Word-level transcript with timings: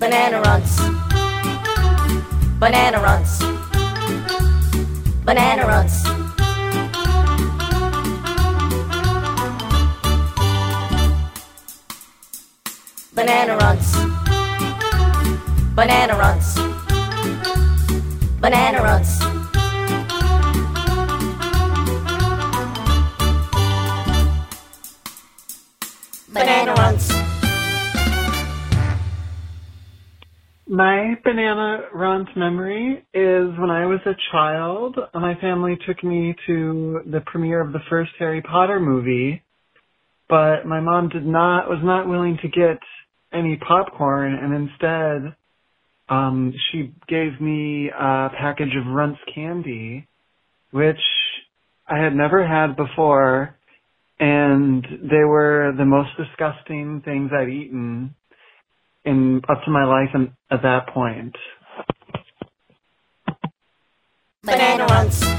Banana 0.00 0.40
Runts. 0.40 0.80
Banana 2.58 3.02
Runts. 3.02 3.42
Banana 5.26 5.66
Runts. 5.66 6.04
Banana 13.14 13.56
Runts. 13.58 13.94
Banana 15.74 16.16
Runts. 16.16 16.54
Banana 18.40 18.82
Runts. 18.82 19.18
Banana 26.32 26.72
Runts. 26.72 27.29
My 30.70 31.16
banana 31.24 31.88
runt 31.92 32.28
memory 32.36 33.04
is 33.12 33.58
when 33.58 33.70
I 33.70 33.86
was 33.86 33.98
a 34.06 34.14
child, 34.30 34.96
my 35.14 35.34
family 35.40 35.76
took 35.84 36.04
me 36.04 36.36
to 36.46 37.00
the 37.10 37.22
premiere 37.26 37.60
of 37.60 37.72
the 37.72 37.80
first 37.90 38.12
Harry 38.20 38.40
Potter 38.40 38.78
movie, 38.78 39.42
but 40.28 40.66
my 40.66 40.78
mom 40.78 41.08
did 41.08 41.26
not 41.26 41.68
was 41.68 41.80
not 41.82 42.08
willing 42.08 42.38
to 42.42 42.48
get 42.48 42.78
any 43.32 43.56
popcorn 43.56 44.32
and 44.32 44.54
instead 44.54 45.34
um 46.08 46.54
she 46.70 46.94
gave 47.08 47.40
me 47.40 47.88
a 47.90 48.28
package 48.38 48.76
of 48.76 48.86
Runts 48.94 49.18
candy, 49.34 50.06
which 50.70 51.02
I 51.88 51.98
had 51.98 52.14
never 52.14 52.46
had 52.46 52.76
before 52.76 53.56
and 54.20 54.84
they 55.02 55.24
were 55.24 55.72
the 55.76 55.84
most 55.84 56.10
disgusting 56.16 57.02
things 57.04 57.32
I'd 57.36 57.48
eaten 57.48 58.14
in 59.04 59.40
up 59.48 59.62
to 59.64 59.70
my 59.70 59.84
life 59.84 60.10
and 60.14 60.32
at 60.50 60.62
that 60.62 60.88
point. 60.88 61.36
Banana 64.42 64.86
Runts. 64.86 65.29